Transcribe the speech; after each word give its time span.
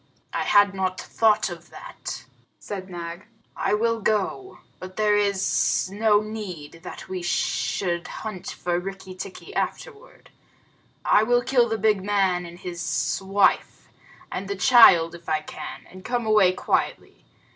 "I 0.33 0.45
had 0.45 0.73
not 0.73 0.99
thought 0.99 1.47
of 1.51 1.69
that," 1.69 2.25
said 2.57 2.89
Nag. 2.89 3.27
"I 3.55 3.75
will 3.75 3.99
go, 4.01 4.61
but 4.79 4.95
there 4.95 5.15
is 5.15 5.91
no 5.91 6.21
need 6.21 6.79
that 6.81 7.07
we 7.07 7.21
should 7.21 8.07
hunt 8.07 8.49
for 8.49 8.79
Rikki 8.79 9.13
tikki 9.13 9.53
afterward. 9.53 10.31
I 11.05 11.21
will 11.21 11.43
kill 11.43 11.69
the 11.69 11.77
big 11.77 12.03
man 12.03 12.47
and 12.47 12.57
his 12.57 13.21
wife, 13.23 13.89
and 14.31 14.47
the 14.47 14.55
child 14.55 15.13
if 15.13 15.29
I 15.29 15.41
can, 15.41 15.85
and 15.85 16.03
come 16.03 16.25
away 16.25 16.51
quietly. 16.53 17.23